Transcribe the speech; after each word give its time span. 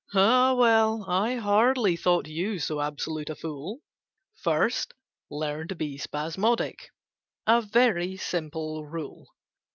Ah, 0.15 0.55
well! 0.55 1.05
I 1.07 1.35
hardly 1.35 1.95
thought 1.95 2.25
you 2.25 2.57
So 2.57 2.81
absolute 2.81 3.29
a 3.29 3.35
fool. 3.35 3.81
First 4.33 4.95
learn 5.29 5.67
to 5.67 5.75
be 5.75 5.95
spasmodic— 5.99 6.89
A 7.45 7.61
very 7.61 8.17
simple 8.17 8.83
rule. 8.87 9.27